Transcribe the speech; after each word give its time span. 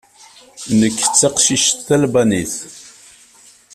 Nekk 0.79 0.97
d 1.05 1.11
taqcict 1.19 1.75
talbanit. 1.87 2.53